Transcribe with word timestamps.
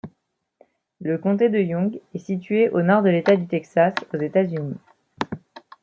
Le 1.01 1.19
comté 1.19 1.49
de 1.49 1.59
Young 1.59 1.99
est 2.15 2.17
situé 2.17 2.71
au 2.71 2.81
nord 2.81 3.03
de 3.03 3.09
l'État 3.09 3.35
du 3.37 3.45
Texas, 3.45 3.93
aux 4.11 4.17
États-Unis. 4.17 4.73